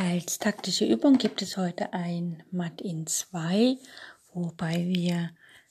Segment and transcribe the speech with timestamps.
[0.00, 3.78] Als taktische Übung gibt es heute ein Matt in 2,
[4.32, 5.30] wobei wir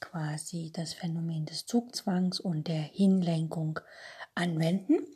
[0.00, 3.78] quasi das Phänomen des Zugzwangs und der Hinlenkung
[4.34, 5.06] anwenden.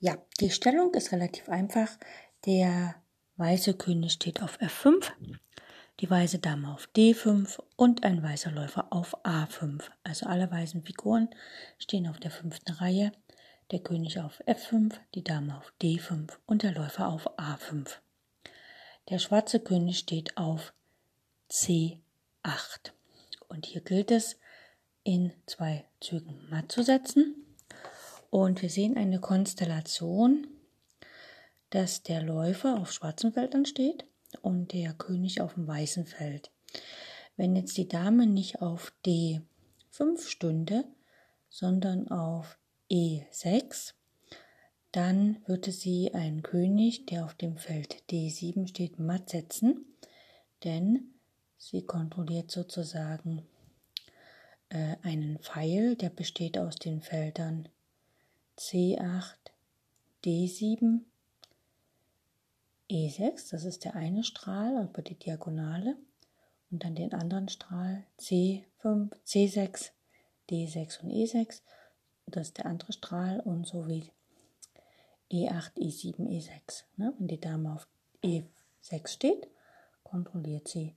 [0.00, 1.96] Ja, die Stellung ist relativ einfach.
[2.44, 2.96] Der
[3.36, 5.12] weiße König steht auf F5,
[6.00, 9.84] die weiße Dame auf D5 und ein weißer Läufer auf A5.
[10.02, 11.28] Also alle weißen Figuren
[11.78, 13.12] stehen auf der fünften Reihe.
[13.70, 18.00] Der König auf F5, die Dame auf D5 und der Läufer auf A5.
[19.10, 20.72] Der schwarze König steht auf
[21.50, 21.98] C8.
[23.48, 24.36] Und hier gilt es,
[25.02, 27.34] in zwei Zügen matt zu setzen.
[28.30, 30.46] Und wir sehen eine Konstellation,
[31.70, 34.04] dass der Läufer auf schwarzen Feldern steht
[34.42, 36.52] und der König auf dem weißen Feld.
[37.36, 39.42] Wenn jetzt die Dame nicht auf D5
[40.24, 40.84] stünde,
[41.48, 43.94] sondern auf E6,
[44.92, 49.84] dann würde sie einen König, der auf dem Feld D7 steht, matt setzen,
[50.64, 51.14] denn
[51.58, 53.46] sie kontrolliert sozusagen
[54.70, 57.68] äh, einen Pfeil, der besteht aus den Feldern
[58.58, 59.36] C8,
[60.24, 61.00] D7,
[62.90, 65.96] E6, das ist der eine Strahl über die Diagonale,
[66.70, 69.90] und dann den anderen Strahl C5, C6,
[70.50, 71.62] D6 und E6,
[72.26, 74.10] das ist der andere Strahl und so wie
[75.30, 76.84] E8, E7, E6.
[76.96, 77.14] Ne?
[77.18, 77.86] Wenn die Dame auf
[78.22, 79.48] E6 steht,
[80.02, 80.96] kontrolliert sie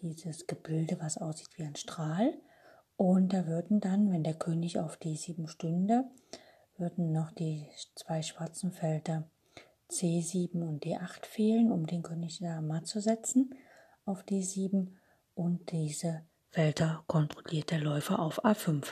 [0.00, 2.34] dieses Gebilde, was aussieht wie ein Strahl.
[2.96, 6.04] Und da würden dann, wenn der König auf D7 stünde,
[6.78, 9.28] würden noch die zwei schwarzen Felder
[9.90, 13.54] C7 und D8 fehlen, um den König da matt zu setzen
[14.04, 14.88] auf D7.
[15.34, 18.86] Und diese Felder kontrolliert der Läufer auf A5.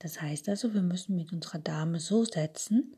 [0.00, 2.96] Das heißt also, wir müssen mit unserer Dame so setzen,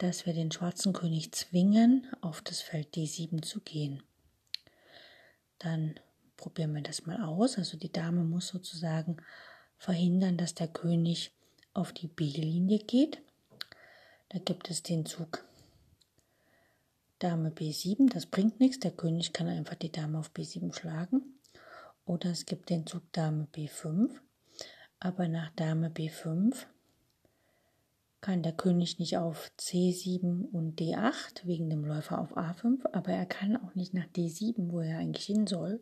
[0.00, 4.02] dass wir den schwarzen König zwingen, auf das Feld D7 zu gehen.
[5.58, 6.00] Dann
[6.38, 7.58] probieren wir das mal aus.
[7.58, 9.18] Also die Dame muss sozusagen
[9.76, 11.32] verhindern, dass der König
[11.74, 13.20] auf die B-Linie geht.
[14.30, 15.44] Da gibt es den Zug
[17.18, 18.78] Dame B7, das bringt nichts.
[18.80, 21.38] Der König kann einfach die Dame auf B7 schlagen.
[22.06, 24.08] Oder es gibt den Zug Dame B5.
[24.98, 26.64] Aber nach Dame B5
[28.20, 33.26] kann der König nicht auf C7 und D8 wegen dem Läufer auf A5, aber er
[33.26, 35.80] kann auch nicht nach D7, wo er eigentlich hin soll,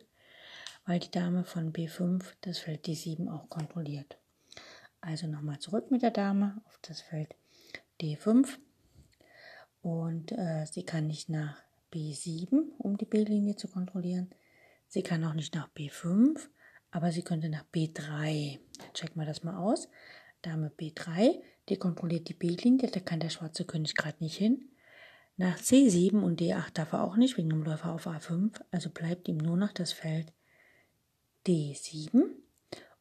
[0.85, 4.17] weil die Dame von B5 das Feld D7 auch kontrolliert.
[5.01, 7.35] Also nochmal zurück mit der Dame auf das Feld
[8.01, 8.57] D5
[9.81, 11.61] und äh, sie kann nicht nach
[11.91, 14.29] B7, um die B-Linie zu kontrollieren.
[14.87, 16.39] Sie kann auch nicht nach B5,
[16.91, 18.59] aber sie könnte nach B3.
[18.93, 19.89] Checken wir das mal aus.
[20.41, 24.69] Dame B3, die kontrolliert die B-Linie, da kann der schwarze König gerade nicht hin.
[25.37, 29.27] Nach C7 und D8 darf er auch nicht, wegen dem Läufer auf A5, also bleibt
[29.27, 30.33] ihm nur noch das Feld
[31.47, 32.23] D7.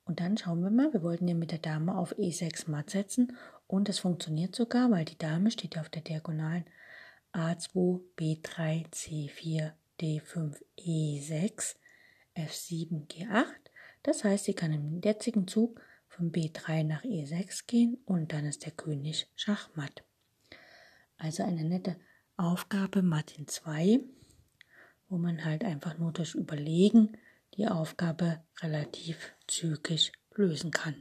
[0.04, 3.36] Und dann schauen wir mal, wir wollten ja mit der Dame auf E6 matt setzen
[3.66, 6.64] und das funktioniert sogar, weil die Dame steht ja auf der Diagonalen
[7.34, 11.74] A2, B3, C4, D5, E6,
[12.36, 13.44] F7, G8.
[14.02, 15.80] Das heißt, sie kann im jetzigen Zug
[16.18, 20.02] von B3 nach E6 gehen und dann ist der König Schachmatt.
[21.16, 21.96] Also eine nette
[22.36, 24.00] Aufgabe Matt in 2,
[25.08, 27.16] wo man halt einfach nur durch Überlegen
[27.54, 30.96] die Aufgabe relativ zügig lösen kann.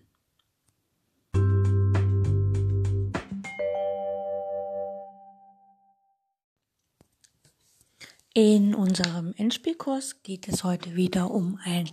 [8.35, 11.89] In unserem Endspielkurs geht es heute wieder um ein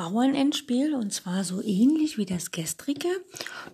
[0.00, 3.08] Bauernendspiel und zwar so ähnlich wie das gestrige,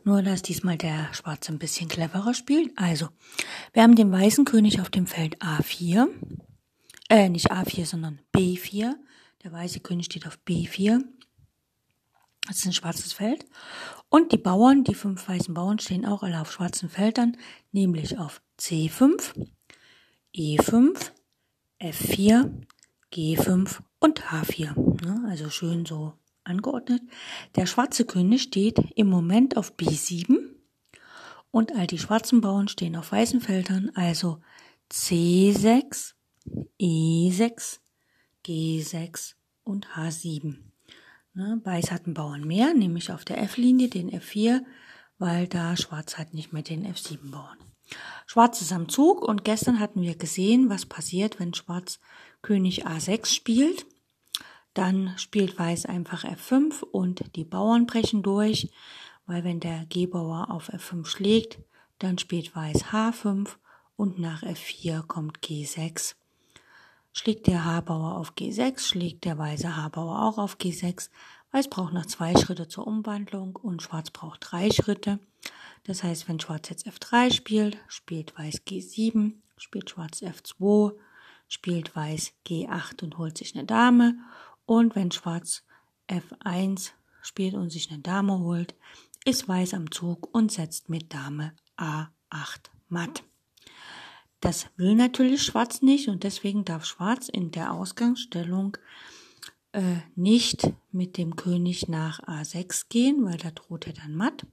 [0.03, 2.77] nur dass diesmal der Schwarze ein bisschen cleverer spielt.
[2.77, 3.11] Also,
[3.73, 6.09] wir haben den weißen König auf dem Feld A4,
[7.11, 8.95] äh, nicht A4, sondern B4.
[9.45, 11.01] Der weiße König steht auf B4.
[12.49, 13.47] Das ist ein schwarzes Feld.
[14.09, 17.37] Und die Bauern, die fünf weißen Bauern, stehen auch alle auf schwarzen Feldern,
[17.71, 19.47] nämlich auf C5,
[20.35, 21.13] E5,
[21.81, 22.51] F4,
[23.13, 25.05] G5 und H4.
[25.05, 25.29] Ne?
[25.29, 26.13] Also schön so
[26.45, 27.03] angeordnet.
[27.57, 30.37] Der schwarze König steht im Moment auf B7
[31.51, 34.39] und all die schwarzen Bauern stehen auf weißen Feldern, also
[34.93, 36.13] C6,
[36.81, 37.79] E6,
[38.47, 40.59] G6 und H7.
[41.35, 44.61] Ne, Weiß hat einen Bauern mehr, nämlich auf der F-Linie den F4,
[45.19, 47.59] weil da Schwarz hat nicht mehr den F7-Bauern.
[48.27, 51.99] Schwarz ist am Zug und gestern hatten wir gesehen, was passiert, wenn Schwarz
[52.43, 53.87] König A6 spielt.
[54.77, 58.69] Dann spielt Weiß einfach F5 und die Bauern brechen durch,
[59.25, 61.59] weil wenn der G-Bauer auf F5 schlägt,
[61.99, 63.57] dann spielt Weiß H5
[63.97, 66.15] und nach F4 kommt G6.
[67.15, 71.09] Schlägt der H-Bauer auf G6, schlägt der weiße H-Bauer auch auf G6.
[71.53, 75.21] Weiß braucht noch zwei Schritte zur Umwandlung und Schwarz braucht drei Schritte.
[75.85, 80.93] Das heißt, wenn Schwarz jetzt F3 spielt, spielt Weiß G7, spielt Schwarz F2,
[81.49, 84.19] spielt Weiß G8 und holt sich eine Dame
[84.67, 85.65] und wenn Schwarz
[86.09, 86.91] F1
[87.23, 88.75] spielt und sich eine Dame holt,
[89.25, 93.25] ist Weiß am Zug und setzt mit Dame A8 matt.
[94.41, 98.77] Das will natürlich Schwarz nicht und deswegen darf Schwarz in der Ausgangsstellung
[99.73, 104.47] äh, nicht mit dem König nach A6 gehen, weil da droht er dann matt,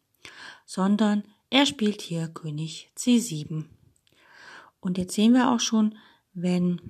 [0.65, 3.65] sondern er spielt hier König C7.
[4.79, 5.95] Und jetzt sehen wir auch schon,
[6.33, 6.81] wenn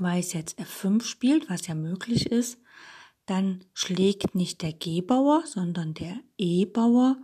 [0.00, 2.58] Weiß jetzt F5 spielt, was ja möglich ist,
[3.26, 7.16] dann schlägt nicht der G-Bauer, sondern der E-Bauer.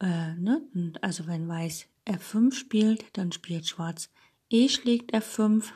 [0.00, 0.62] Äh, ne?
[1.00, 4.10] Also wenn Weiß F5 spielt, dann spielt Schwarz
[4.50, 5.72] E schlägt F5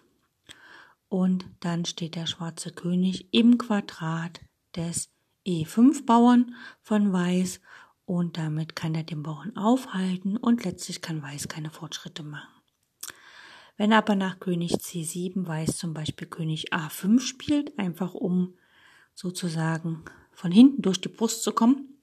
[1.09, 4.41] und dann steht der schwarze König im Quadrat
[4.77, 5.11] des
[5.47, 7.61] E5-Bauern von Weiß
[8.05, 12.58] und damit kann er den Bauern aufhalten und letztlich kann Weiß keine Fortschritte machen.
[13.79, 18.55] Wenn aber nach König C7 Weiß zum Beispiel König A5 spielt, einfach um
[19.15, 22.01] sozusagen von hinten durch die Brust zu kommen,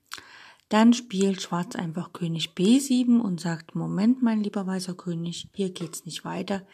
[0.69, 6.05] dann spielt Schwarz einfach König B7 und sagt, Moment, mein lieber weißer König, hier geht's
[6.05, 6.65] nicht weiter.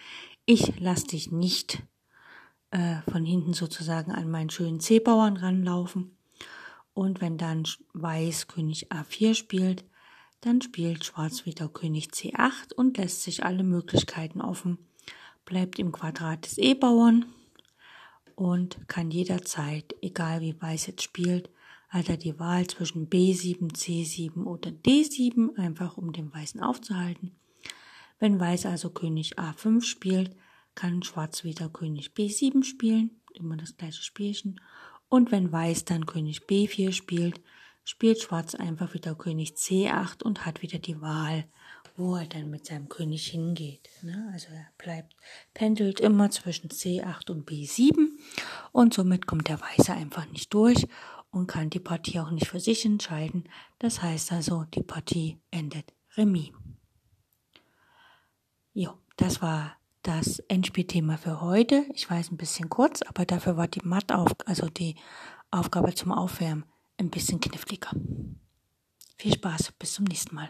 [0.45, 1.81] Ich lass dich nicht
[2.69, 6.15] äh, von hinten sozusagen an meinen schönen C-Bauern ranlaufen.
[6.93, 7.63] Und wenn dann
[7.93, 9.83] Weiß König A4 spielt,
[10.41, 14.77] dann spielt Schwarz wieder König C8 und lässt sich alle Möglichkeiten offen
[15.45, 17.25] bleibt im Quadrat des E-Bauern
[18.35, 21.49] und kann jederzeit, egal wie Weiß jetzt spielt,
[21.89, 27.35] hat er die Wahl zwischen B7, C7 oder D7, einfach um den Weißen aufzuhalten.
[28.19, 30.35] Wenn Weiß also König A5 spielt,
[30.73, 34.61] kann Schwarz wieder König B7 spielen, immer das gleiche Spielchen.
[35.09, 37.41] Und wenn Weiß dann König B4 spielt,
[37.83, 41.45] spielt Schwarz einfach wieder König C8 und hat wieder die Wahl,
[41.95, 43.89] wo er dann mit seinem König hingeht.
[44.01, 44.29] Ne?
[44.33, 45.15] Also er bleibt,
[45.53, 48.09] pendelt immer zwischen C8 und B7
[48.71, 50.87] und somit kommt der Weiße einfach nicht durch
[51.31, 53.45] und kann die Partie auch nicht für sich entscheiden.
[53.79, 56.51] Das heißt also, die Partie endet Remis.
[58.73, 61.85] Jo, das war das Endspielthema für heute.
[61.93, 64.95] Ich weiß ein bisschen kurz, aber dafür war die Matt auf, also die
[65.51, 66.65] Aufgabe zum Aufwärmen
[66.97, 67.91] ein bisschen kniffliger.
[69.17, 70.49] Viel Spaß, bis zum nächsten Mal.